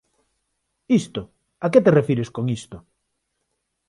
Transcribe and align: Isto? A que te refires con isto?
Isto? 1.01 1.21
A 1.65 1.67
que 1.71 1.83
te 1.85 1.95
refires 1.99 2.29
con 2.35 2.45
isto? 2.57 2.77